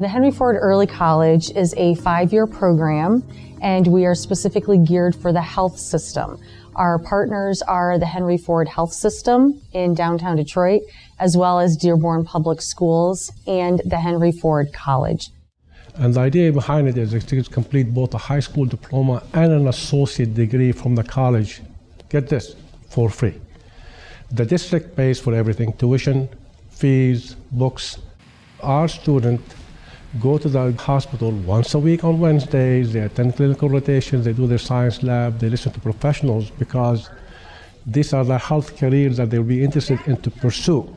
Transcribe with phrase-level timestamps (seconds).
[0.00, 3.24] The Henry Ford Early College is a five year program,
[3.60, 6.38] and we are specifically geared for the health system.
[6.76, 10.82] Our partners are the Henry Ford Health System in downtown Detroit,
[11.18, 15.30] as well as Dearborn Public Schools and the Henry Ford College.
[15.96, 19.66] And the idea behind it is to complete both a high school diploma and an
[19.66, 21.60] associate degree from the college.
[22.08, 22.54] Get this,
[22.88, 23.34] for free.
[24.30, 26.28] The district pays for everything tuition,
[26.70, 27.98] fees, books.
[28.62, 29.40] Our student
[30.20, 34.46] go to the hospital once a week on Wednesdays, they attend clinical rotations, they do
[34.46, 37.10] their science lab, they listen to professionals because
[37.86, 40.96] these are the health careers that they'll be interested in to pursue.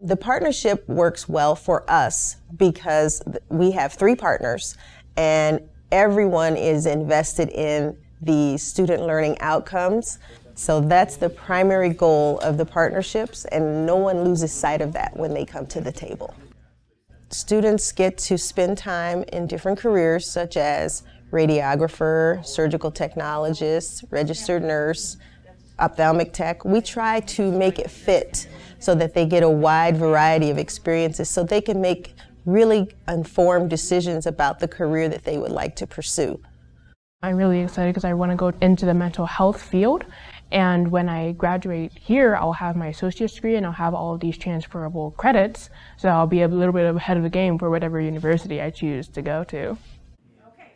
[0.00, 4.76] The partnership works well for us because we have three partners
[5.16, 5.60] and
[5.92, 10.18] everyone is invested in the student learning outcomes.
[10.56, 15.16] So that's the primary goal of the partnerships, and no one loses sight of that
[15.16, 16.34] when they come to the table.
[17.34, 25.16] Students get to spend time in different careers such as radiographer, surgical technologist, registered nurse,
[25.80, 26.64] ophthalmic tech.
[26.64, 28.46] We try to make it fit
[28.78, 32.14] so that they get a wide variety of experiences so they can make
[32.46, 36.40] really informed decisions about the career that they would like to pursue.
[37.20, 40.04] I'm really excited because I want to go into the mental health field
[40.54, 44.20] and when I graduate here, I'll have my associate's degree and I'll have all of
[44.20, 45.68] these transferable credits.
[45.96, 49.08] So I'll be a little bit ahead of the game for whatever university I choose
[49.08, 49.76] to go to.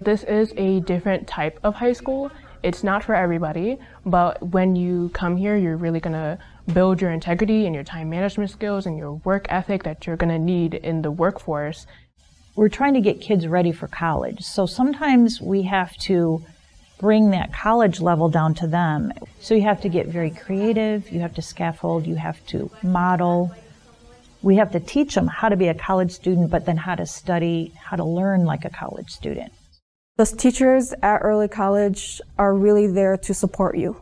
[0.00, 2.32] This is a different type of high school.
[2.64, 6.38] It's not for everybody, but when you come here, you're really going to
[6.72, 10.32] build your integrity and your time management skills and your work ethic that you're going
[10.32, 11.86] to need in the workforce.
[12.56, 14.42] We're trying to get kids ready for college.
[14.42, 16.44] So sometimes we have to
[16.98, 19.12] bring that college level down to them.
[19.40, 23.52] So you have to get very creative, you have to scaffold, you have to model.
[24.42, 27.06] We have to teach them how to be a college student, but then how to
[27.06, 29.52] study, how to learn like a college student.
[30.16, 34.00] Those teachers at early college are really there to support you.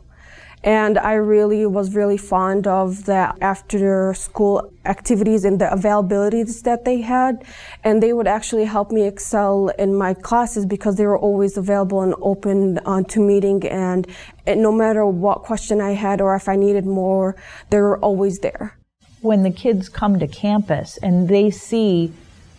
[0.67, 6.83] And I really was really fond of the after school activities and the availabilities that
[6.83, 7.45] they had.
[7.85, 12.01] And they would actually help me excel in my classes because they were always available
[12.01, 13.65] and open uh, to meeting.
[13.65, 14.07] And,
[14.45, 17.37] and no matter what question I had or if I needed more,
[17.69, 18.77] they were always there.
[19.21, 22.11] When the kids come to campus and they see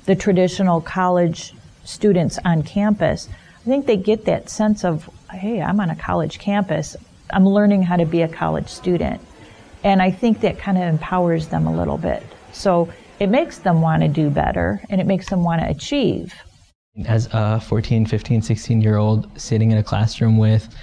[0.06, 1.52] the traditional college
[1.84, 3.28] students on campus,
[3.60, 6.97] I think they get that sense of, hey, I'm on a college campus.
[7.31, 9.21] I'm learning how to be a college student.
[9.84, 12.22] And I think that kind of empowers them a little bit.
[12.53, 12.89] So
[13.21, 16.34] it makes them want to do better and it makes them want to achieve.
[17.06, 20.75] As a 14, 15, 16 year old sitting in a classroom with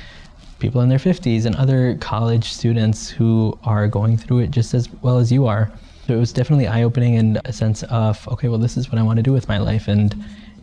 [0.59, 4.89] people in their 50s and other college students who are going through it just as
[5.01, 5.69] well as you are.
[6.07, 8.99] So it was definitely eye opening and a sense of, okay, well, this is what
[8.99, 9.87] I want to do with my life.
[9.87, 10.15] And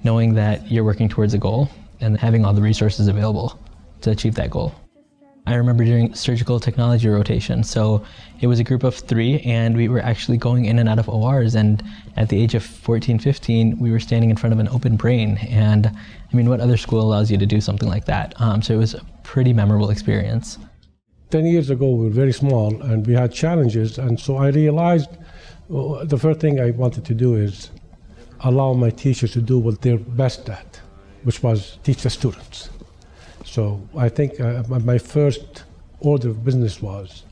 [0.04, 1.69] knowing that you're working towards a goal
[2.00, 3.59] and having all the resources available
[4.03, 4.75] to achieve that goal.
[5.47, 7.64] I remember doing surgical technology rotation.
[7.64, 8.04] So
[8.41, 11.08] it was a group of three, and we were actually going in and out of
[11.08, 11.56] ORs.
[11.56, 11.82] And
[12.16, 15.38] at the age of 14, 15, we were standing in front of an open brain.
[15.48, 18.41] And I mean, what other school allows you to do something like that?
[18.41, 20.58] Um, so it was a pretty memorable experience.
[21.31, 23.98] 10 years ago, we were very small and we had challenges.
[23.98, 25.10] And so I realized
[25.69, 27.70] well, the first thing I wanted to do is
[28.41, 30.81] allow my teachers to do what they're best at,
[31.22, 32.69] which was teach the students.
[33.52, 35.64] So I think uh, my first
[36.00, 37.24] order of business was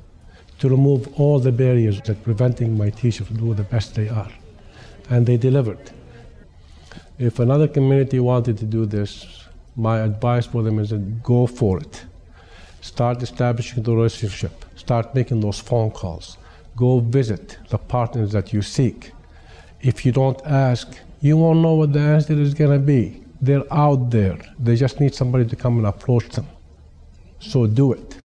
[0.58, 4.30] to remove all the barriers that preventing my teachers from doing the best they are.
[5.08, 5.90] And they delivered.
[7.18, 11.80] If another community wanted to do this, my advice for them is that go for
[11.80, 12.04] it.
[12.82, 14.66] Start establishing the relationship.
[14.76, 16.36] Start making those phone calls.
[16.76, 19.12] Go visit the partners that you seek.
[19.80, 20.86] If you don't ask,
[21.22, 23.22] you won't know what the answer is going to be.
[23.40, 24.38] They're out there.
[24.58, 26.46] They just need somebody to come and approach them.
[27.38, 28.16] So do it.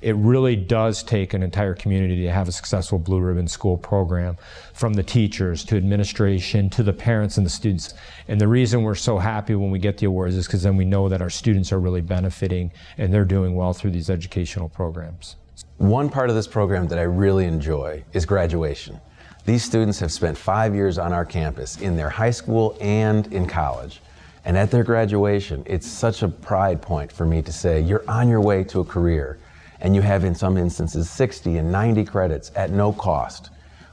[0.00, 4.36] It really does take an entire community to have a successful Blue Ribbon School program,
[4.74, 7.94] from the teachers to administration to the parents and the students.
[8.28, 10.84] And the reason we're so happy when we get the awards is because then we
[10.84, 15.36] know that our students are really benefiting and they're doing well through these educational programs.
[15.78, 19.00] One part of this program that I really enjoy is graduation.
[19.46, 23.46] These students have spent five years on our campus in their high school and in
[23.46, 24.00] college.
[24.44, 28.28] And at their graduation, it's such a pride point for me to say, you're on
[28.28, 29.38] your way to a career.
[29.80, 33.50] And you have, in some instances, 60 and 90 credits at no cost,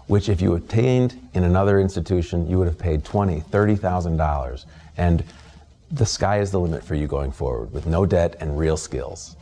[0.07, 4.65] which if you obtained in another institution, you would have paid $20,000, $30,000.
[4.97, 5.23] And
[5.91, 9.35] the sky is the limit for you going forward with no debt and real skills.